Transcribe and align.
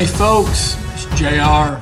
Hey 0.00 0.06
folks, 0.06 0.78
it's 0.94 1.04
JR 1.20 1.78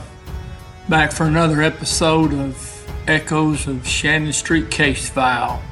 back 0.89 1.13
for 1.13 1.27
another 1.27 1.63
episode 1.63 2.35
of 2.35 2.91
Echoes 3.07 3.69
of 3.69 3.87
Shannon 3.87 4.33
Street 4.33 4.73
Case 4.73 5.09
File. 5.09 5.63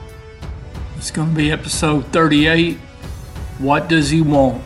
It's 0.97 1.11
going 1.11 1.31
to 1.31 1.35
be 1.35 1.51
episode 1.51 2.07
38 2.13 2.77
What 3.59 3.89
Does 3.89 4.11
He 4.11 4.23
Want? 4.23 4.65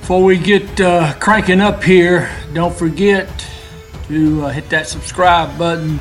Before 0.00 0.24
we 0.24 0.38
get 0.38 0.80
uh, 0.80 1.14
cranking 1.20 1.60
up 1.60 1.84
here, 1.84 2.28
don't 2.52 2.74
forget 2.74 3.28
to 4.08 4.46
uh, 4.46 4.48
hit 4.48 4.68
that 4.70 4.88
subscribe 4.88 5.56
button, 5.56 6.00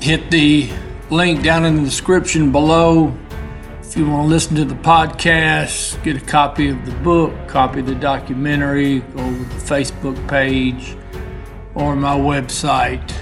hit 0.00 0.30
the 0.30 0.70
link 1.10 1.42
down 1.42 1.64
in 1.64 1.74
the 1.74 1.82
description 1.82 2.52
below 2.52 3.12
if 3.94 3.98
you 3.98 4.10
want 4.10 4.24
to 4.24 4.28
listen 4.28 4.56
to 4.56 4.64
the 4.64 4.74
podcast, 4.74 6.02
get 6.02 6.16
a 6.16 6.26
copy 6.26 6.68
of 6.68 6.84
the 6.84 6.90
book, 7.04 7.32
copy 7.46 7.80
the 7.80 7.94
documentary, 7.94 8.98
go 8.98 9.18
to 9.18 9.44
the 9.44 9.54
Facebook 9.54 10.28
page 10.28 10.96
or 11.76 11.94
my 11.94 12.18
website. 12.18 13.14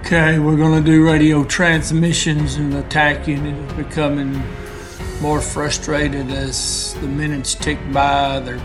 Okay, 0.00 0.38
we're 0.38 0.58
going 0.58 0.84
to 0.84 0.84
do 0.84 1.06
radio 1.06 1.44
transmissions 1.44 2.56
and 2.56 2.70
the 2.74 2.82
TAC 2.90 3.26
unit 3.26 3.54
is 3.54 3.72
becoming 3.72 4.34
more 5.22 5.40
frustrated 5.40 6.30
as 6.30 6.92
the 7.00 7.08
minutes 7.08 7.54
tick 7.54 7.78
by. 7.90 8.38
They're 8.38 8.60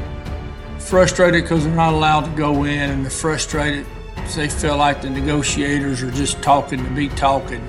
frustrated 0.79 1.43
because 1.43 1.63
they're 1.63 1.75
not 1.75 1.93
allowed 1.93 2.25
to 2.25 2.31
go 2.31 2.65
in, 2.65 2.89
and 2.89 3.05
they're 3.05 3.09
frustrated 3.09 3.85
because 4.15 4.35
they 4.35 4.49
feel 4.49 4.75
like 4.75 5.01
the 5.01 5.11
negotiators 5.11 6.03
are 6.03 6.11
just 6.11 6.41
talking 6.41 6.83
to 6.83 6.89
be 6.89 7.07
talking. 7.07 7.65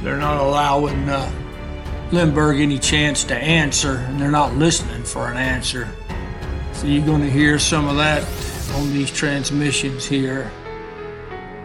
They're 0.00 0.16
not 0.16 0.40
allowing 0.40 1.10
uh, 1.10 1.30
Lindberg 2.10 2.60
any 2.60 2.78
chance 2.78 3.24
to 3.24 3.34
answer, 3.34 3.96
and 3.96 4.20
they're 4.20 4.30
not 4.30 4.54
listening 4.54 5.02
for 5.02 5.28
an 5.28 5.36
answer. 5.36 5.88
So 6.72 6.86
you're 6.86 7.04
going 7.04 7.22
to 7.22 7.30
hear 7.30 7.58
some 7.58 7.88
of 7.88 7.96
that 7.96 8.22
on 8.76 8.92
these 8.92 9.10
transmissions 9.10 10.04
here. 10.06 10.50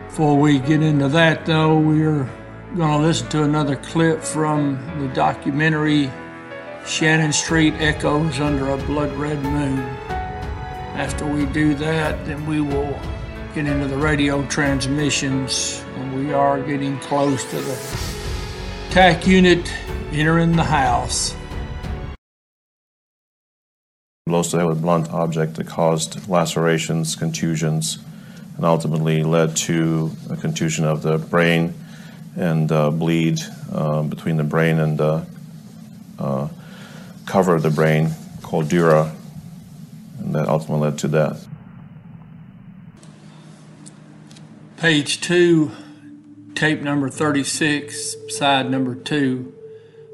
Before 0.08 0.40
we 0.40 0.58
get 0.58 0.82
into 0.82 1.10
that, 1.10 1.46
though, 1.46 1.78
we're 1.78 2.28
going 2.76 3.00
to 3.00 3.06
listen 3.06 3.30
to 3.30 3.44
another 3.44 3.76
clip 3.76 4.24
from 4.24 4.80
the 5.00 5.14
documentary 5.14 6.10
Shannon 6.88 7.32
Street 7.34 7.76
Echoes 7.76 8.40
Under 8.40 8.70
a 8.70 8.78
Blood 8.78 9.12
Red 9.14 9.42
Moon. 9.44 9.80
After 10.98 11.26
we 11.26 11.46
do 11.46 11.76
that, 11.76 12.26
then 12.26 12.46
we 12.48 12.62
will 12.62 13.00
get 13.54 13.68
into 13.68 13.88
the 13.88 13.98
radio 13.98 14.44
transmissions, 14.48 15.84
and 15.98 16.16
we 16.16 16.34
are 16.34 16.62
getting 16.64 16.98
close 17.00 17.44
to 17.52 17.58
the 17.58 18.21
TAC 18.92 19.26
unit 19.26 19.74
entering 20.12 20.58
the 20.58 20.66
house. 20.66 21.34
Blows 24.26 24.50
to 24.50 24.58
the 24.58 24.64
head 24.64 24.68
with 24.68 24.82
blunt 24.82 25.10
object 25.12 25.56
that 25.56 25.68
caused 25.68 26.28
lacerations, 26.28 27.16
contusions, 27.16 28.00
and 28.58 28.66
ultimately 28.66 29.24
led 29.24 29.56
to 29.56 30.12
a 30.30 30.36
contusion 30.36 30.84
of 30.84 31.04
the 31.04 31.18
brain 31.18 31.74
and 32.36 32.70
uh, 32.70 32.92
bleed 32.92 33.40
uh, 33.72 34.04
between 34.04 34.36
the 34.36 34.44
brain 34.44 34.78
and 34.78 34.98
the 34.98 35.26
uh, 36.20 36.50
cover 37.26 37.56
of 37.56 37.64
the 37.64 37.70
brain 37.70 38.12
called 38.42 38.68
dura, 38.68 39.16
and 40.20 40.36
that 40.36 40.50
ultimately 40.50 40.90
led 40.90 40.98
to 41.00 41.08
death. 41.08 41.48
Page 44.76 45.22
two, 45.22 45.72
tape 46.62 46.82
number 46.82 47.10
36, 47.10 48.16
side 48.30 48.70
number 48.70 48.94
two. 48.94 49.52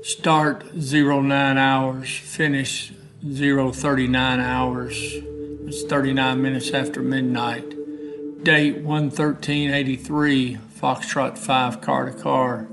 Start 0.02 0.74
09 0.74 1.58
hours, 1.58 2.18
finish 2.20 2.94
039 3.22 4.40
hours. 4.40 4.96
It's 5.68 5.84
39 5.84 6.42
minutes 6.42 6.72
after 6.72 7.02
midnight. 7.02 7.74
Date 8.44 8.78
11383, 8.78 10.58
Foxtrot 10.80 11.38
5 11.38 11.82
car 11.82 12.12
to 12.12 12.18
car. 12.18 12.70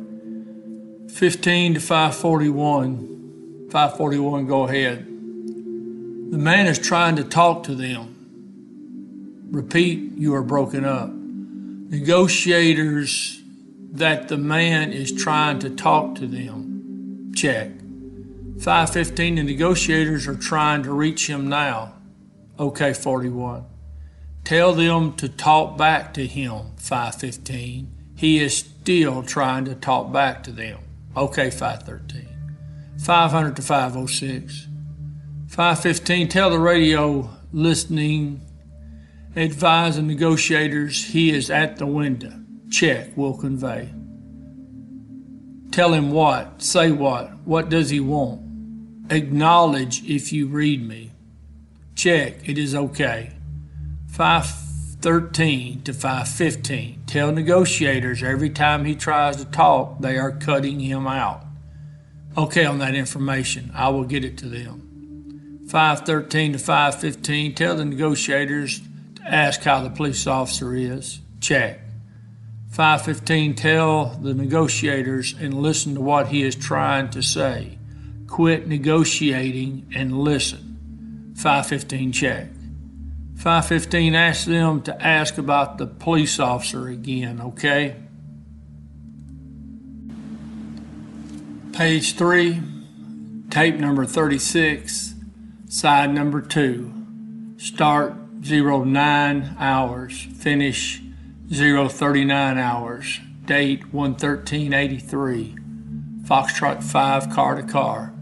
15 1.13 1.75
to 1.75 1.81
541. 1.81 3.67
541, 3.73 4.47
go 4.47 4.69
ahead. 4.69 5.05
The 5.05 6.39
man 6.39 6.69
is 6.69 6.79
trying 6.79 7.17
to 7.17 7.25
talk 7.25 7.65
to 7.65 7.75
them. 7.75 9.49
Repeat, 9.51 10.13
you 10.17 10.33
are 10.33 10.45
broken 10.45 10.85
up. 10.85 11.11
Negotiators 11.11 13.41
that 13.95 14.29
the 14.29 14.37
man 14.37 14.93
is 14.93 15.11
trying 15.11 15.59
to 15.61 15.71
talk 15.71 16.17
to 16.17 16.27
them 16.27 16.75
Check. 17.35 17.71
515, 18.61 19.35
the 19.35 19.43
negotiators 19.43 20.29
are 20.29 20.37
trying 20.37 20.85
to 20.85 20.93
reach 20.93 21.29
him 21.29 21.49
now. 21.49 21.95
Okay, 22.59 22.93
41. 22.93 23.65
Tell 24.45 24.73
them 24.73 25.15
to 25.15 25.29
talk 25.29 25.77
back 25.77 26.15
to 26.15 26.27
him, 26.27 26.77
515. 26.77 27.91
He 28.17 28.41
is 28.41 28.57
still 28.59 29.23
trying 29.25 29.65
to 29.65 29.75
talk 29.75 30.13
back 30.13 30.45
to 30.45 30.53
them. 30.53 30.79
Okay, 31.17 31.51
513. 31.51 32.29
500 32.99 33.57
to 33.57 33.63
506. 33.63 34.69
515, 35.49 36.29
tell 36.29 36.51
the 36.51 36.59
radio 36.59 37.29
listening, 37.53 38.41
advise 39.35 39.97
the 39.97 40.03
negotiators 40.03 41.07
he 41.07 41.31
is 41.31 41.51
at 41.51 41.79
the 41.79 41.87
window. 41.87 42.44
Check, 42.75 43.17
will 43.17 43.37
convey. 43.37 43.89
Tell 45.71 45.93
him 45.93 46.11
what? 46.11 46.61
Say 46.61 46.91
what? 46.91 47.31
What 47.45 47.69
does 47.69 47.91
he 47.91 48.01
want? 48.01 48.41
Acknowledge 49.13 50.03
if 50.03 50.33
you 50.33 50.49
read 50.49 50.85
me. 50.85 51.13
Check, 51.95 52.49
it 52.49 52.59
is 52.59 52.75
okay. 52.75 53.31
513 54.09 55.83
to 55.83 55.93
515. 55.93 57.05
Tell 57.07 57.31
negotiators 57.31 58.25
every 58.25 58.51
time 58.51 58.85
he 58.85 58.97
tries 58.97 59.37
to 59.37 59.45
talk, 59.45 60.01
they 60.01 60.19
are 60.19 60.33
cutting 60.33 60.81
him 60.81 61.07
out. 61.07 61.45
Okay, 62.37 62.65
on 62.65 62.81
that 62.81 62.97
information, 62.97 63.71
I 63.73 63.91
will 63.91 64.03
get 64.03 64.25
it 64.25 64.37
to 64.39 64.49
them. 64.49 65.61
513 65.69 66.55
to 66.55 66.59
515. 66.59 67.55
Tell 67.55 67.77
the 67.77 67.85
negotiators 67.85 68.81
to 69.15 69.23
ask 69.23 69.63
how 69.63 69.81
the 69.81 69.91
police 69.91 70.27
officer 70.27 70.75
is. 70.75 71.21
Check. 71.39 71.84
515 72.75 73.55
tell 73.55 74.07
the 74.21 74.35
negotiators 74.35 75.33
and 75.39 75.63
listen 75.63 75.95
to 75.95 76.01
what 76.01 76.27
he 76.27 76.43
is 76.43 76.57
trying 76.57 77.09
to 77.11 77.23
say. 77.23 77.79
Quit 78.27 78.67
negotiating 78.67 79.87
and 79.95 80.19
listen. 80.19 81.33
515 81.37 82.11
check. 82.11 82.49
515 83.37 84.17
ask 84.17 84.47
them 84.47 84.83
to 84.83 85.01
ask 85.01 85.39
about 85.39 85.79
the 85.79 85.87
police 85.87 86.41
officer 86.41 86.89
again 86.89 87.41
okay? 87.41 87.95
Page 91.73 92.17
3 92.17 92.61
tape 93.51 93.77
number 93.77 94.05
36 94.05 95.15
side 95.69 96.13
number 96.13 96.41
2 96.41 96.93
start 97.57 98.17
09 98.43 99.57
hours 99.61 100.23
finish 100.39 101.04
039 101.51 102.59
hours, 102.59 103.21
date 103.45 103.83
11383, 103.93 105.57
Foxtrot 106.23 106.83
5 106.83 107.31
car 107.31 107.57
to 107.57 107.63
car. 107.63 108.15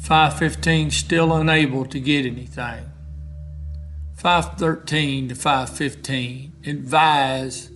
515 0.00 0.90
still 0.90 1.34
unable 1.34 1.84
to 1.84 2.00
get 2.00 2.24
anything. 2.24 2.86
513 4.16 5.28
to 5.28 5.34
515 5.34 6.52
advise 6.66 7.70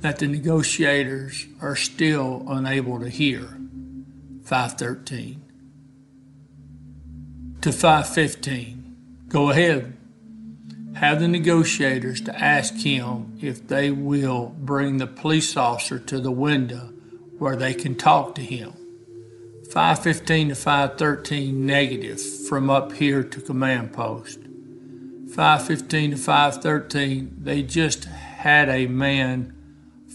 that 0.00 0.18
the 0.18 0.26
negotiators 0.26 1.46
are 1.60 1.76
still 1.76 2.44
unable 2.48 2.98
to 3.00 3.08
hear. 3.08 3.58
513 4.44 5.42
to 7.60 7.72
515. 7.72 8.96
Go 9.28 9.50
ahead 9.50 9.97
have 10.98 11.20
the 11.20 11.28
negotiators 11.28 12.20
to 12.22 12.36
ask 12.36 12.74
him 12.74 13.38
if 13.40 13.66
they 13.68 13.90
will 13.90 14.54
bring 14.58 14.96
the 14.96 15.06
police 15.06 15.56
officer 15.56 15.98
to 15.98 16.20
the 16.20 16.32
window 16.32 16.92
where 17.38 17.54
they 17.54 17.72
can 17.72 17.94
talk 17.94 18.34
to 18.34 18.42
him. 18.42 18.72
515 19.70 20.48
to 20.48 20.54
513 20.56 21.66
negative 21.66 22.20
from 22.48 22.68
up 22.68 22.92
here 22.92 23.22
to 23.22 23.40
command 23.40 23.92
post. 23.92 24.40
515 25.34 26.12
to 26.12 26.16
513 26.16 27.36
they 27.38 27.62
just 27.62 28.06
had 28.06 28.68
a 28.68 28.86
man 28.88 29.54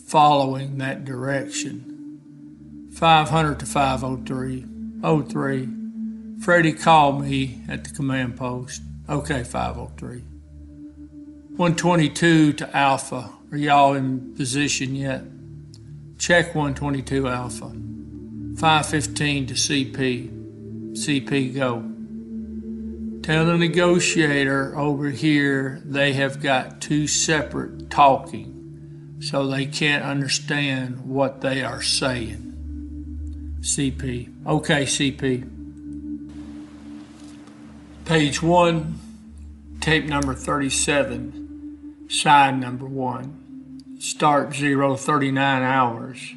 following 0.08 0.80
that 0.80 1.06
direction. 1.06 2.20
500 2.94 3.60
to 3.60 3.66
503 3.66 4.66
03 5.02 5.70
Freddie 6.42 6.74
called 6.74 7.22
me 7.22 7.62
at 7.70 7.86
the 7.86 7.90
command 7.92 8.36
post. 8.36 8.82
Okay, 9.08 9.44
503. 9.44 10.33
122 11.56 12.54
to 12.54 12.76
Alpha. 12.76 13.30
Are 13.52 13.58
y'all 13.58 13.94
in 13.94 14.34
position 14.34 14.96
yet? 14.96 15.22
Check 16.18 16.56
122 16.56 17.28
Alpha. 17.28 17.70
515 18.58 19.46
to 19.46 19.54
CP. 19.54 20.94
CP 20.94 21.54
go. 21.54 21.92
Tell 23.22 23.46
the 23.46 23.56
negotiator 23.60 24.76
over 24.76 25.12
here 25.12 25.80
they 25.86 26.14
have 26.14 26.42
got 26.42 26.82
two 26.82 27.06
separate 27.06 27.92
talking, 27.92 29.18
so 29.22 29.46
they 29.46 29.68
can't 29.68 30.04
understand 30.04 31.06
what 31.06 31.42
they 31.42 31.62
are 31.62 31.84
saying. 31.84 33.60
CP. 33.62 34.34
Okay, 34.48 34.86
CP. 34.86 35.48
Page 38.06 38.42
1, 38.42 39.00
tape 39.82 40.06
number 40.06 40.34
37, 40.34 41.43
side 42.14 42.60
number 42.60 42.86
1. 42.86 43.98
Start 44.00 44.54
039 44.56 45.64
hours, 45.64 46.34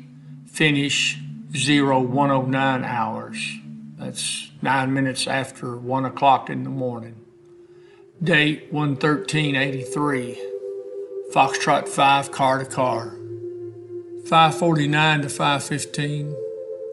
finish 0.46 1.19
0109 1.52 2.84
hours. 2.84 3.58
That's 3.99 4.50
nine 4.62 4.94
minutes 4.94 5.26
after 5.26 5.76
1 5.76 6.05
o'clock 6.06 6.49
in 6.49 6.64
the 6.64 6.70
morning. 6.70 7.17
Date 8.23 8.69
11383. 8.73 10.43
Foxtrot 11.32 11.88
5 11.88 12.32
car 12.32 12.58
to 12.58 12.64
car. 12.64 13.11
549 14.28 15.23
to 15.23 15.28
515. 15.28 16.34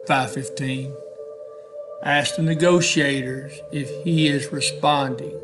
515. 0.06 0.94
Ask 2.02 2.36
the 2.36 2.42
negotiators 2.42 3.52
if 3.72 3.88
he 4.04 4.28
is 4.28 4.52
responding. 4.52 5.40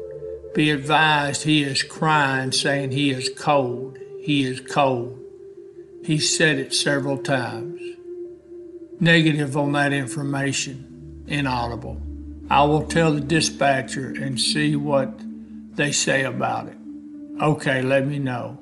Be 0.55 0.71
advised 0.71 1.45
he 1.45 1.63
is 1.63 1.83
crying, 1.83 2.53
saying 2.53 2.91
he 2.91 3.11
is 3.11 3.31
cold. 3.37 3.99
He 4.21 4.43
is 4.43 4.61
cold. 4.61 5.19
He 6.05 6.19
said 6.19 6.59
it 6.59 6.75
several 6.75 7.19
times. 7.19 7.81
Negative 8.99 9.57
on 9.57 9.73
that 9.73 9.93
information. 9.93 11.25
Inaudible. 11.29 12.03
I 12.51 12.65
will 12.65 12.83
tell 12.83 13.13
the 13.13 13.21
dispatcher 13.21 14.09
and 14.09 14.41
see 14.41 14.75
what 14.75 15.21
they 15.77 15.93
say 15.93 16.25
about 16.25 16.67
it. 16.67 16.77
Okay, 17.41 17.81
let 17.81 18.07
me 18.07 18.19
know. 18.19 18.59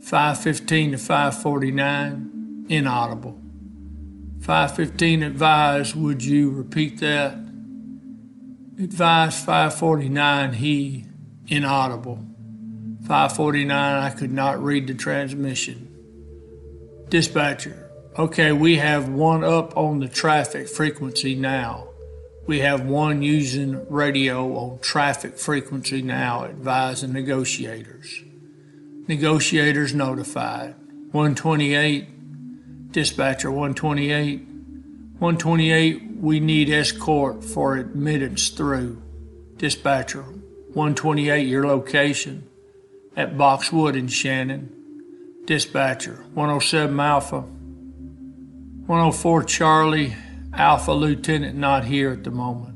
515 0.00 0.92
to 0.92 0.98
549. 0.98 2.66
Inaudible. 2.68 3.38
515 4.40 5.22
advised, 5.22 5.94
would 5.94 6.24
you 6.24 6.50
repeat 6.50 6.98
that? 7.00 7.36
Advised 8.78 9.44
549, 9.44 10.54
he 10.54 11.04
inaudible. 11.46 12.16
549, 13.06 14.02
I 14.02 14.10
could 14.10 14.32
not 14.32 14.62
read 14.62 14.86
the 14.86 14.94
transmission. 14.94 15.88
Dispatcher, 17.10 17.90
okay, 18.18 18.52
we 18.52 18.76
have 18.78 19.10
one 19.10 19.44
up 19.44 19.76
on 19.76 20.00
the 20.00 20.08
traffic 20.08 20.68
frequency 20.68 21.34
now. 21.34 21.88
We 22.46 22.60
have 22.60 22.86
one 22.86 23.22
using 23.22 23.86
radio 23.90 24.56
on 24.56 24.78
traffic 24.78 25.36
frequency 25.36 26.00
now, 26.00 26.46
advising 26.46 27.12
negotiators. 27.12 28.22
Negotiators 29.06 29.94
notified. 29.94 30.74
128, 31.10 32.92
Dispatcher 32.92 33.50
128. 33.50 34.51
128, 35.22 36.16
we 36.16 36.40
need 36.40 36.68
escort 36.68 37.44
for 37.44 37.76
admittance 37.76 38.48
through. 38.48 39.00
Dispatcher 39.56 40.22
128, 40.22 41.46
your 41.46 41.64
location 41.64 42.48
at 43.16 43.38
Boxwood 43.38 43.94
in 43.94 44.08
Shannon. 44.08 44.72
Dispatcher 45.44 46.24
107 46.34 46.98
Alpha. 46.98 47.42
104 47.42 49.44
Charlie, 49.44 50.16
Alpha 50.54 50.90
Lieutenant 50.90 51.56
not 51.56 51.84
here 51.84 52.10
at 52.10 52.24
the 52.24 52.32
moment. 52.32 52.74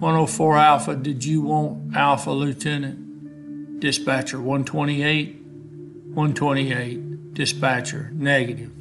104 0.00 0.56
Alpha, 0.56 0.96
did 0.96 1.24
you 1.24 1.42
want 1.42 1.94
Alpha 1.94 2.32
Lieutenant? 2.32 3.78
Dispatcher 3.78 4.38
128. 4.38 5.36
128. 5.36 7.32
Dispatcher 7.32 8.10
negative. 8.12 8.72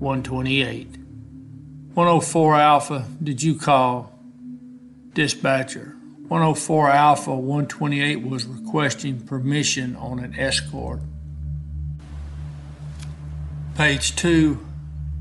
128. 0.00 0.98
104 1.94 2.56
Alpha, 2.56 3.06
did 3.22 3.40
you 3.40 3.54
call? 3.54 4.12
Dispatcher, 5.12 5.94
104 6.26 6.90
Alpha 6.90 7.32
128 7.32 8.26
was 8.26 8.46
requesting 8.46 9.20
permission 9.20 9.94
on 9.94 10.18
an 10.18 10.34
escort. 10.34 10.98
Page 13.76 14.16
2, 14.16 14.58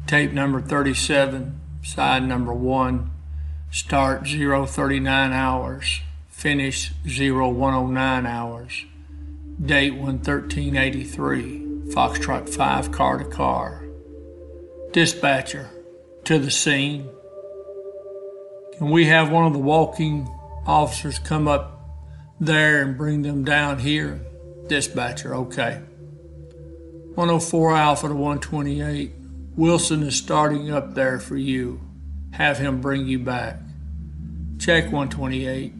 tape 0.08 0.32
number 0.32 0.60
37, 0.60 1.60
side 1.84 2.24
number 2.24 2.52
1, 2.52 3.12
start 3.70 4.28
039 4.28 5.32
hours, 5.32 6.02
finish 6.30 6.92
0109 7.06 8.26
hours, 8.26 8.86
date 9.64 9.94
11383, 9.94 11.92
Foxtrot 11.94 12.50
5 12.50 12.92
car 12.92 13.20
to 13.20 13.26
car. 13.26 13.84
Dispatcher, 14.92 15.70
to 16.26 16.40
the 16.40 16.52
scene. 16.52 17.10
Can 18.78 18.90
we 18.90 19.06
have 19.06 19.32
one 19.32 19.46
of 19.46 19.54
the 19.54 19.60
walking 19.60 20.28
officers 20.66 21.20
come 21.20 21.48
up 21.48 21.80
there 22.40 22.82
and 22.82 22.98
bring 22.98 23.22
them 23.22 23.44
down 23.44 23.80
here? 23.80 24.22
Dispatcher, 24.68 25.36
okay. 25.36 25.82
104 27.16 27.76
Alpha 27.76 28.08
to 28.08 28.14
128. 28.14 29.12
Wilson 29.56 30.04
is 30.04 30.16
starting 30.16 30.72
up 30.72 30.96
there 30.96 31.20
for 31.20 31.38
you. 31.38 31.82
Have 32.32 32.58
him 32.58 32.82
bring 32.82 33.06
you 33.06 33.20
back. 33.20 33.60
Check 34.58 34.86
128. 34.86 35.74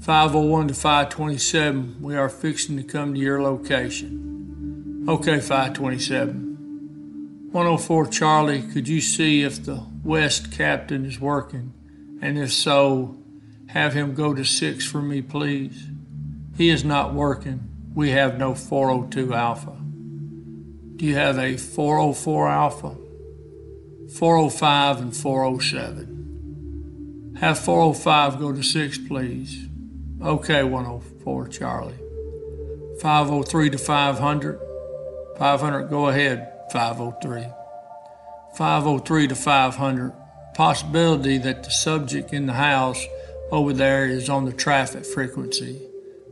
501 0.00 0.68
to 0.68 0.74
527. 0.74 1.96
We 2.00 2.16
are 2.16 2.28
fixing 2.28 2.76
to 2.76 2.82
come 2.82 3.14
to 3.14 3.20
your 3.20 3.42
location. 3.42 5.04
Okay, 5.08 5.40
527. 5.40 6.53
104 7.54 8.06
Charlie, 8.08 8.62
could 8.62 8.88
you 8.88 9.00
see 9.00 9.44
if 9.44 9.64
the 9.64 9.86
West 10.02 10.50
captain 10.50 11.04
is 11.04 11.20
working? 11.20 11.72
And 12.20 12.36
if 12.36 12.52
so, 12.52 13.16
have 13.68 13.94
him 13.94 14.12
go 14.12 14.34
to 14.34 14.44
6 14.44 14.84
for 14.84 15.00
me, 15.00 15.22
please. 15.22 15.86
He 16.56 16.68
is 16.68 16.84
not 16.84 17.14
working. 17.14 17.60
We 17.94 18.10
have 18.10 18.38
no 18.38 18.56
402 18.56 19.32
Alpha. 19.32 19.76
Do 20.96 21.06
you 21.06 21.14
have 21.14 21.38
a 21.38 21.56
404 21.56 22.48
Alpha? 22.48 22.96
405 24.18 25.00
and 25.00 25.16
407. 25.16 27.36
Have 27.38 27.60
405 27.60 28.40
go 28.40 28.52
to 28.52 28.64
6, 28.64 28.98
please. 29.06 29.68
Okay, 30.20 30.64
104 30.64 31.46
Charlie. 31.46 31.94
503 33.00 33.70
to 33.70 33.78
500. 33.78 34.58
500, 35.38 35.84
go 35.84 36.08
ahead. 36.08 36.50
503. 36.70 37.46
503 38.56 39.28
to 39.28 39.34
500. 39.34 40.12
Possibility 40.54 41.38
that 41.38 41.64
the 41.64 41.70
subject 41.70 42.32
in 42.32 42.46
the 42.46 42.52
house 42.52 43.04
over 43.50 43.72
there 43.72 44.06
is 44.06 44.28
on 44.28 44.44
the 44.44 44.52
traffic 44.52 45.04
frequency, 45.04 45.80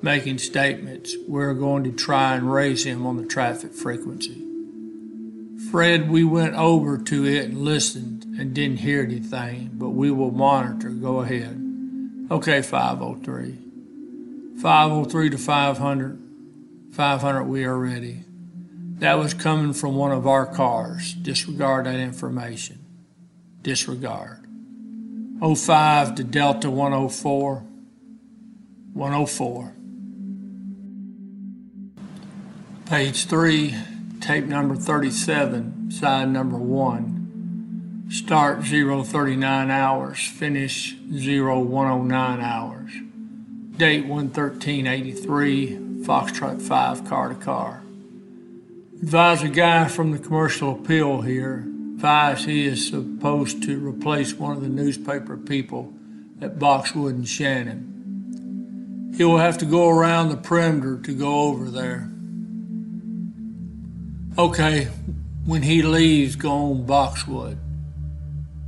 making 0.00 0.38
statements. 0.38 1.16
We're 1.26 1.54
going 1.54 1.84
to 1.84 1.92
try 1.92 2.36
and 2.36 2.52
raise 2.52 2.84
him 2.84 3.06
on 3.06 3.16
the 3.16 3.26
traffic 3.26 3.72
frequency. 3.72 4.42
Fred, 5.70 6.10
we 6.10 6.22
went 6.22 6.54
over 6.54 6.98
to 6.98 7.24
it 7.24 7.46
and 7.46 7.58
listened 7.58 8.24
and 8.38 8.54
didn't 8.54 8.78
hear 8.78 9.02
anything, 9.02 9.70
but 9.74 9.90
we 9.90 10.10
will 10.10 10.30
monitor. 10.30 10.90
Go 10.90 11.20
ahead. 11.20 11.58
Okay, 12.30 12.62
503. 12.62 13.58
503 14.60 15.30
to 15.30 15.38
500. 15.38 16.18
500, 16.92 17.44
we 17.44 17.64
are 17.64 17.78
ready. 17.78 18.24
That 19.02 19.18
was 19.18 19.34
coming 19.34 19.72
from 19.72 19.96
one 19.96 20.12
of 20.12 20.28
our 20.28 20.46
cars. 20.46 21.14
Disregard 21.14 21.86
that 21.86 21.98
information. 21.98 22.78
Disregard. 23.60 24.46
05 25.40 26.14
to 26.14 26.22
Delta 26.22 26.70
104. 26.70 27.64
104. 28.92 29.74
Page 32.86 33.24
3, 33.24 33.74
tape 34.20 34.44
number 34.44 34.76
37, 34.76 35.90
side 35.90 36.28
number 36.28 36.58
1. 36.58 38.06
Start 38.08 38.62
039 38.62 39.68
hours, 39.68 40.28
finish 40.28 40.94
0109 41.10 42.40
hours. 42.40 42.92
Date 43.76 44.04
11383, 44.04 46.04
Foxtrot 46.04 46.62
5 46.62 47.04
car 47.04 47.30
to 47.30 47.34
car. 47.34 47.82
Advise 49.02 49.42
a 49.42 49.48
guy 49.48 49.88
from 49.88 50.12
the 50.12 50.18
commercial 50.18 50.74
appeal 50.74 51.22
here. 51.22 51.64
Advise 51.96 52.44
he 52.44 52.66
is 52.66 52.86
supposed 52.86 53.60
to 53.64 53.76
replace 53.84 54.32
one 54.34 54.56
of 54.56 54.62
the 54.62 54.68
newspaper 54.68 55.36
people 55.36 55.92
at 56.40 56.56
Boxwood 56.60 57.16
and 57.16 57.26
Shannon. 57.26 59.12
He 59.16 59.24
will 59.24 59.38
have 59.38 59.58
to 59.58 59.64
go 59.64 59.88
around 59.88 60.28
the 60.28 60.36
perimeter 60.36 60.98
to 60.98 61.14
go 61.14 61.40
over 61.40 61.68
there. 61.68 62.08
Okay, 64.38 64.84
when 65.46 65.62
he 65.62 65.82
leaves, 65.82 66.36
go 66.36 66.52
on 66.52 66.86
Boxwood. 66.86 67.58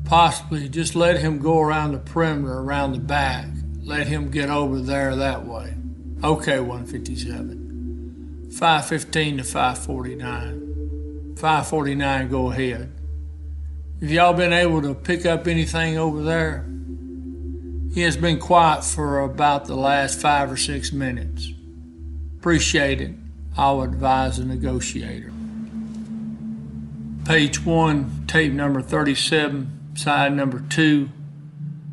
Possibly 0.05 0.69
just 0.69 0.97
let 0.97 1.21
him 1.21 1.39
go 1.39 1.61
around 1.61 1.93
the 1.93 1.99
perimeter, 1.99 2.59
around 2.59 2.93
the 2.93 2.99
back. 2.99 3.47
let 3.85 4.09
him 4.09 4.33
get 4.33 4.51
over 4.51 4.81
there 4.81 5.15
that 5.15 5.47
way. 5.47 5.75
Okay, 6.25 6.59
157. 6.59 7.64
515 8.55 9.39
to 9.39 9.45
549. 9.45 11.35
549, 11.37 12.29
go 12.29 12.53
ahead. 12.53 12.93
Have 14.01 14.11
y'all 14.11 14.33
been 14.33 14.53
able 14.53 14.81
to 14.83 14.95
pick 14.95 15.27
up 15.27 15.49
anything 15.49 15.99
over 15.99 16.23
there? 16.23 16.65
He 17.93 18.03
has 18.03 18.17
been 18.17 18.39
quiet 18.39 18.85
for 18.85 19.19
about 19.21 19.65
the 19.65 19.75
last 19.75 20.21
five 20.21 20.53
or 20.53 20.57
six 20.57 20.93
minutes. 20.93 21.51
Appreciate 22.39 23.01
it. 23.01 23.15
I'll 23.57 23.83
advise 23.83 24.39
the 24.39 24.45
negotiator. 24.45 25.33
Page 27.25 27.65
1, 27.65 28.25
tape 28.29 28.53
number 28.53 28.81
37, 28.81 29.97
side 29.97 30.33
number 30.33 30.61
2. 30.61 31.09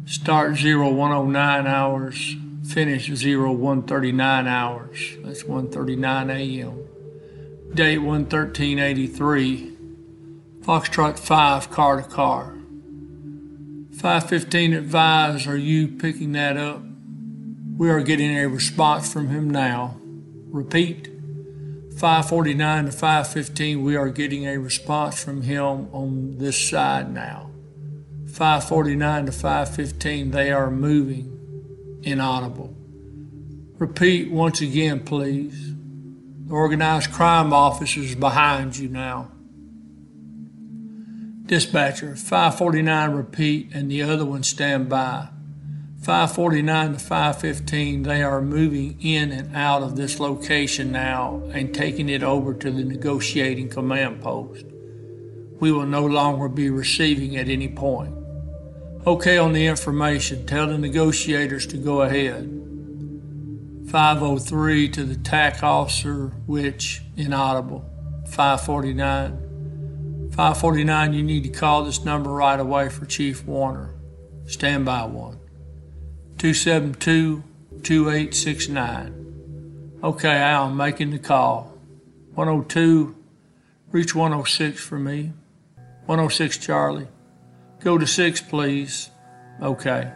Start 0.06 0.58
0109 0.58 1.68
hours, 1.68 2.36
finish 2.72 3.10
0139 3.10 4.48
hours. 4.48 5.18
That's 5.24 5.44
139 5.44 6.30
a.m. 6.30 6.88
Date 7.74 7.98
11383. 7.98 9.78
Foxtrot 10.62 11.20
5, 11.20 11.70
car 11.70 12.02
to 12.02 12.08
car. 12.08 12.56
515 13.92 14.74
advise, 14.74 15.48
are 15.48 15.58
you 15.58 15.88
picking 15.90 16.32
that 16.32 16.56
up? 16.56 16.82
We 17.78 17.90
are 17.90 18.02
getting 18.02 18.38
a 18.38 18.48
response 18.48 19.12
from 19.12 19.28
him 19.28 19.50
now. 19.50 19.98
Repeat. 20.50 21.08
549 21.98 22.86
to 22.86 22.92
515, 22.92 23.84
we 23.84 23.96
are 23.98 24.10
getting 24.10 24.48
a 24.48 24.58
response 24.58 25.22
from 25.22 25.42
him 25.42 25.90
on 25.92 26.38
this 26.38 26.70
side 26.70 27.14
now. 27.14 27.52
549 28.28 29.26
to 29.26 29.32
515, 29.32 30.32
they 30.32 30.52
are 30.52 30.72
moving 30.72 31.41
inaudible. 32.04 32.76
Repeat 33.78 34.32
once 34.32 34.62
again, 34.62 35.02
please. 35.02 35.74
The 36.46 36.54
organized 36.54 37.12
crime 37.12 37.54
officer 37.54 38.02
is 38.02 38.16
behind 38.16 38.78
you 38.78 38.90
now. 38.90 39.32
Dispatcher, 41.46 42.16
549 42.16 43.12
repeat 43.12 43.72
and 43.74 43.90
the 43.90 44.04
other 44.04 44.26
one 44.26 44.44
stand 44.44 44.88
by. 44.88 45.30
549 46.02 46.94
to 46.94 47.00
515, 47.00 48.04
they 48.04 48.24
are 48.24 48.42
moving 48.42 48.98
in 49.02 49.32
and 49.32 49.56
out 49.56 49.84
of 49.84 49.96
this 49.96 50.20
location 50.20 50.92
now 50.92 51.44
and 51.54 51.76
taking 51.76 52.10
it 52.10 52.24
over 52.24 52.54
to 52.54 52.72
the 52.72 52.84
negotiating 52.84 53.70
command 53.70 54.22
post. 54.22 54.66
We 55.60 55.72
will 55.72 55.86
no 55.86 56.06
longer 56.06 56.48
be 56.48 56.70
receiving 56.70 57.38
at 57.38 57.50
any 57.50 57.68
point. 57.68 58.16
Okay 59.06 59.38
on 59.40 59.54
the 59.54 59.66
information, 59.66 60.46
tell 60.46 60.68
the 60.68 60.78
negotiators 60.78 61.66
to 61.68 61.78
go 61.78 62.02
ahead. 62.02 62.44
503 63.90 64.90
to 64.90 65.04
the 65.04 65.16
TAC 65.16 65.64
officer, 65.64 66.28
which 66.46 67.02
inaudible. 67.18 67.84
549. 68.28 70.30
549, 70.30 71.14
you 71.14 71.24
need 71.24 71.44
to 71.44 71.50
call 71.50 71.84
this 71.84 72.06
number 72.06 72.30
right 72.30 72.60
away 72.60 72.90
for 72.90 73.08
Chief 73.08 73.44
Warner. 73.44 73.96
Stand 74.46 74.86
by 74.86 75.06
one. 75.06 75.40
272 76.38 77.44
2869. 77.82 79.98
Okay, 80.04 80.38
Al, 80.38 80.66
I'm 80.66 80.78
making 80.78 81.10
the 81.10 81.18
call. 81.18 81.76
102, 82.36 83.16
reach 83.92 84.14
106 84.14 84.80
for 84.80 85.00
me. 85.00 85.34
106, 86.06 86.60
Charlie. 86.60 87.08
Go 87.84 87.98
to 87.98 88.06
6, 88.06 88.42
please. 88.42 89.10
Okay. 89.62 90.12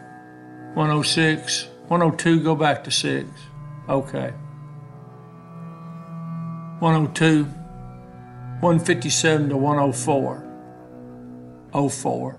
106, 0.74 1.68
102, 1.88 2.40
go 2.40 2.54
back 2.54 2.84
to 2.84 2.90
6. 2.90 3.26
Okay. 3.88 4.32
102, 6.80 7.44
157 7.44 9.48
to 9.48 9.56
104. 9.56 10.42
04. 11.90 12.36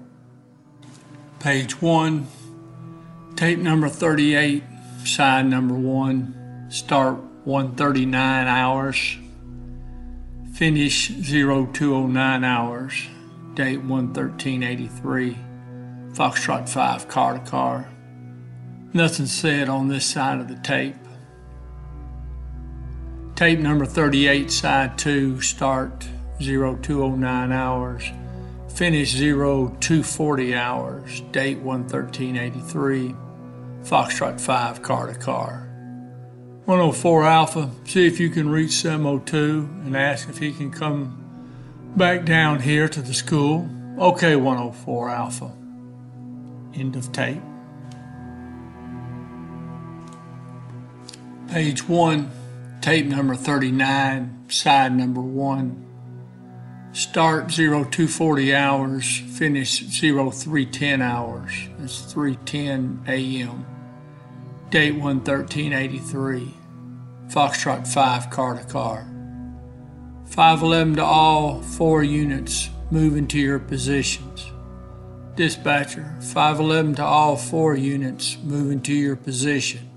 Page 1.39 1.81
1, 1.81 2.27
tape 3.36 3.60
number 3.60 3.89
38, 3.89 4.63
side 5.03 5.46
number 5.46 5.75
1, 5.75 6.67
start 6.69 7.17
139 7.46 8.48
hours, 8.48 9.17
finish 10.53 11.10
0209 11.10 12.43
hours, 12.43 13.07
date 13.57 13.79
11383, 13.79 15.35
Foxtrot 16.13 16.69
5, 16.69 17.07
car 17.07 17.33
to 17.33 17.39
car. 17.39 17.89
Nothing 18.93 19.25
said 19.25 19.67
on 19.67 19.87
this 19.87 20.05
side 20.05 20.39
of 20.39 20.47
the 20.47 20.57
tape. 20.57 20.95
Tape 23.33 23.57
number 23.57 23.83
38, 23.83 24.51
side 24.51 24.95
2, 24.99 25.41
start 25.41 26.07
0209 26.39 27.51
hours, 27.51 28.03
finish 28.75 29.13
0240 29.13 30.53
hours, 30.53 31.21
date 31.31 31.57
11383, 31.57 33.15
Foxtrot 33.81 34.39
5, 34.39 34.83
car 34.83 35.11
to 35.11 35.17
car. 35.17 35.63
104 36.65 37.23
Alpha, 37.23 37.71
see 37.85 38.05
if 38.05 38.19
you 38.19 38.29
can 38.29 38.49
reach 38.49 38.69
SEM02 38.69 39.87
and 39.87 39.97
ask 39.97 40.29
if 40.29 40.37
he 40.37 40.51
can 40.51 40.69
come 40.69 41.26
back 41.98 42.25
down 42.25 42.60
here 42.60 42.88
to 42.88 43.01
the 43.01 43.13
school. 43.13 43.68
Okay, 43.98 44.36
104 44.36 45.10
Alpha. 45.10 45.51
End 46.75 46.96
of 46.96 47.12
tape. 47.12 47.42
Page 51.50 51.88
1, 51.88 52.32
tape 52.82 53.08
number 53.08 53.34
39, 53.34 54.46
side 54.48 54.94
number 54.94 55.22
1. 55.22 55.86
Start 56.92 57.50
0240 57.50 58.54
hours, 58.54 59.18
finish 59.18 59.80
0310 59.80 61.01
hours. 61.01 61.51
That's 61.80 62.01
310 62.13 63.06
a.m. 63.08 63.66
Date 64.70 64.96
11383. 64.96 66.54
Foxtrot 67.30 67.88
5, 67.88 68.30
car 68.30 68.58
to 68.58 68.66
car. 68.66 69.16
511 70.27 70.98
to 70.98 71.03
all, 71.03 71.62
four 71.62 72.03
units, 72.03 72.69
move 72.91 73.17
into 73.17 73.39
your 73.39 73.60
positions. 73.60 74.51
Dispatcher, 75.36 76.15
511 76.22 76.96
to 76.96 77.03
all 77.03 77.38
four 77.38 77.75
units, 77.75 78.38
move 78.43 78.72
into 78.72 78.93
your 78.93 79.15
position. 79.15 79.89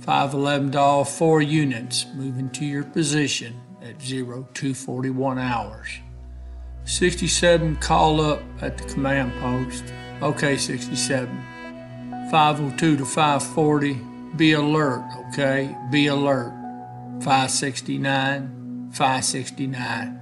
511 0.00 0.72
to 0.72 0.78
all 0.78 1.04
four 1.04 1.42
units, 1.42 2.06
move 2.14 2.38
into 2.38 2.64
your 2.64 2.84
position 2.84 3.60
at 3.82 4.00
0241 4.00 5.38
hours. 5.38 5.88
67, 6.84 7.76
call 7.76 8.20
up 8.20 8.42
at 8.62 8.78
the 8.78 8.84
command 8.84 9.32
post. 9.40 9.84
Okay, 10.22 10.56
67. 10.56 11.28
502 12.30 12.96
to 12.96 13.04
540, 13.04 14.00
be 14.36 14.52
alert, 14.52 15.04
okay? 15.28 15.76
Be 15.90 16.06
alert. 16.06 16.52
569, 17.20 18.57
569. 18.98 20.20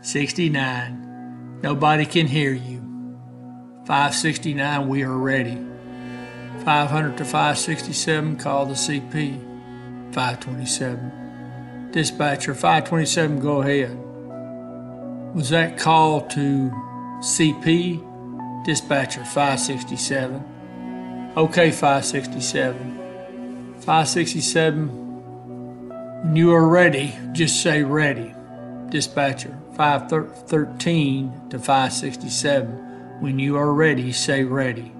69, 0.00 1.60
nobody 1.62 2.06
can 2.06 2.26
hear 2.26 2.54
you. 2.54 2.80
569, 3.84 4.88
we 4.88 5.02
are 5.02 5.18
ready. 5.18 5.58
500 6.64 7.18
to 7.18 7.26
567, 7.26 8.36
call 8.38 8.64
the 8.64 8.72
CP. 8.72 9.38
527. 10.14 11.90
Dispatcher, 11.92 12.54
527, 12.54 13.38
go 13.38 13.60
ahead. 13.60 13.94
Was 15.34 15.50
that 15.50 15.76
call 15.76 16.22
to 16.28 16.70
CP? 17.20 18.00
Dispatcher, 18.64 19.26
567. 19.26 20.42
Okay, 21.36 21.70
567. 21.70 22.96
567. 23.80 25.05
When 26.26 26.34
you 26.34 26.52
are 26.52 26.66
ready, 26.68 27.14
just 27.30 27.62
say 27.62 27.84
ready. 27.84 28.34
Dispatcher, 28.90 29.56
513 29.76 31.50
to 31.50 31.58
567. 31.60 33.20
When 33.20 33.38
you 33.38 33.56
are 33.56 33.72
ready, 33.72 34.10
say 34.10 34.42
ready. 34.42 34.90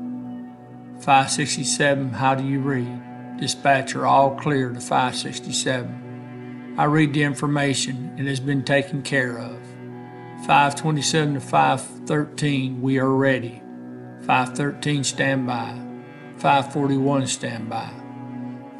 567, 1.00 2.10
how 2.10 2.36
do 2.36 2.44
you 2.44 2.60
read? 2.60 3.38
Dispatcher, 3.40 4.06
all 4.06 4.36
clear 4.36 4.70
to 4.70 4.78
567. 4.78 6.74
I 6.78 6.84
read 6.84 7.12
the 7.12 7.24
information. 7.24 8.14
It 8.16 8.26
has 8.26 8.38
been 8.38 8.62
taken 8.62 9.02
care 9.02 9.36
of. 9.36 9.58
527 10.46 11.34
to 11.34 11.40
513, 11.40 12.80
we 12.80 13.00
are 13.00 13.10
ready. 13.10 13.60
513, 14.20 15.02
stand 15.02 15.44
by. 15.48 15.76
541, 16.38 17.26
stand 17.26 17.68
by. 17.68 18.05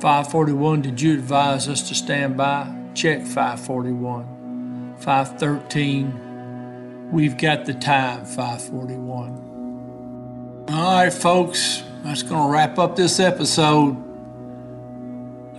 541, 0.01 0.83
did 0.83 1.01
you 1.01 1.15
advise 1.15 1.69
us 1.69 1.89
to 1.89 1.95
stand 1.95 2.37
by? 2.37 2.71
Check 2.95 3.23
541. 3.23 4.97
513, 4.99 7.11
we've 7.11 7.39
got 7.39 7.65
the 7.65 7.75
time, 7.75 8.25
541. 8.25 10.65
All 10.69 11.05
right, 11.05 11.13
folks, 11.13 11.83
that's 12.03 12.23
going 12.23 12.49
to 12.49 12.53
wrap 12.53 12.79
up 12.79 12.97
this 12.97 13.21
episode. 13.21 13.97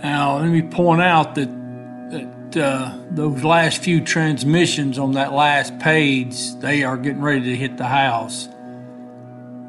Now, 0.02 0.38
let 0.38 0.48
me 0.48 0.62
point 0.62 1.02
out 1.02 1.34
that 1.34 1.58
that 2.10 2.56
uh, 2.56 2.96
those 3.10 3.44
last 3.44 3.82
few 3.82 4.00
transmissions 4.00 4.98
on 4.98 5.12
that 5.12 5.32
last 5.32 5.78
page, 5.78 6.54
they 6.56 6.84
are 6.84 6.96
getting 6.96 7.20
ready 7.20 7.42
to 7.42 7.56
hit 7.56 7.76
the 7.76 7.86
house. 7.86 8.48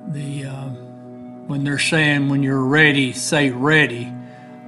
The 0.10 0.46
uh, 0.46 0.70
when 1.48 1.64
they're 1.64 1.80
saying 1.80 2.30
when 2.30 2.44
you're 2.44 2.64
ready, 2.64 3.12
say 3.12 3.50
ready. 3.50 4.14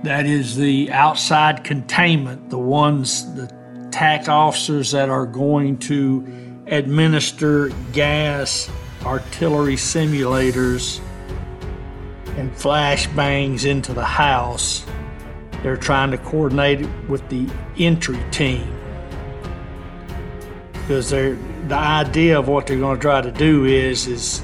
That 0.04 0.26
is 0.26 0.56
the 0.56 0.92
outside 0.92 1.64
containment, 1.64 2.50
the 2.50 2.58
ones, 2.58 3.34
the 3.36 3.48
TAC 3.92 4.28
officers 4.30 4.92
that 4.92 5.10
are 5.10 5.26
going 5.26 5.78
to 5.80 6.26
administer 6.68 7.70
gas, 7.94 8.70
artillery 9.06 9.76
simulators, 9.76 11.00
and 12.38 12.52
flashbangs 12.54 13.66
into 13.66 13.94
the 13.94 14.06
house. 14.06 14.86
They're 15.62 15.78
trying 15.78 16.12
to 16.12 16.18
coordinate 16.18 16.82
it 16.82 17.10
with 17.10 17.28
the 17.30 17.48
entry 17.78 18.20
team 18.32 18.82
because 20.92 21.10
they're 21.10 21.38
the 21.68 21.76
idea 21.76 22.38
of 22.38 22.48
what 22.48 22.68
they're 22.68 22.78
going 22.78 22.98
to 22.98 23.02
try 23.02 23.22
to 23.22 23.32
do 23.32 23.66
is 23.66 24.08
is 24.08 24.42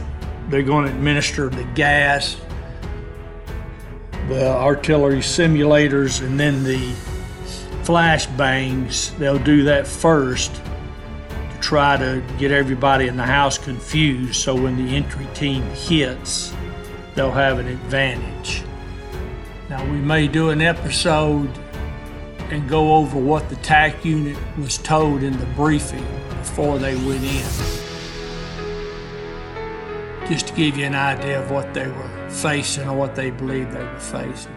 they're 0.50 0.64
going 0.64 0.86
to 0.86 0.92
administer 0.92 1.50
the 1.50 1.64
gas, 1.76 2.38
the 4.28 4.48
artillery 4.48 5.20
simulators, 5.20 6.22
and 6.22 6.40
then 6.40 6.64
the 6.64 6.94
flashbangs. 7.84 9.18
They'll 9.18 9.40
do 9.40 9.64
that 9.64 9.88
first 9.88 10.54
to 11.30 11.58
try 11.62 11.98
to 11.98 12.22
get 12.38 12.52
everybody 12.52 13.08
in 13.08 13.16
the 13.16 13.26
house 13.26 13.58
confused 13.58 14.36
so 14.36 14.56
when 14.56 14.76
the 14.76 14.96
entry 14.96 15.28
team 15.34 15.64
hits, 15.74 16.54
they'll 17.16 17.32
have 17.32 17.60
an 17.60 17.68
advantage. 17.68 18.64
Now, 19.70 19.84
we 19.86 19.98
may 19.98 20.28
do 20.28 20.50
an 20.50 20.62
episode 20.62 21.50
and 22.50 22.70
go 22.70 22.96
over 22.96 23.20
what 23.20 23.50
the 23.50 23.56
TAC 23.58 24.06
unit 24.06 24.38
was 24.58 24.78
told 24.78 25.24
in 25.24 25.38
the 25.38 25.46
briefing 25.48 26.06
before 26.30 26.80
they 26.80 26.96
went 26.96 27.24
in. 27.24 27.87
Just 30.30 30.48
to 30.48 30.54
give 30.56 30.78
you 30.78 30.86
an 30.86 30.96
idea 30.96 31.42
of 31.42 31.52
what 31.52 31.74
they 31.74 31.88
were 31.88 32.30
facing 32.30 32.88
or 32.88 32.98
what 32.98 33.16
they 33.16 33.32
believed 33.32 33.72
they 33.72 33.84
were 33.84 34.00
facing. 34.00 34.52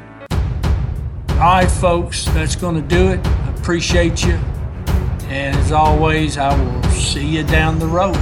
All 1.30 1.38
right, 1.38 1.70
folks, 1.70 2.24
that's 2.26 2.56
going 2.56 2.74
to 2.74 2.82
do 2.82 3.12
it. 3.12 3.24
I 3.24 3.50
appreciate 3.50 4.24
you. 4.24 4.34
And 5.28 5.56
as 5.56 5.70
always, 5.70 6.38
I 6.38 6.60
will 6.60 6.82
see 6.90 7.24
you 7.24 7.44
down 7.44 7.78
the 7.78 7.86
road. 7.86 8.16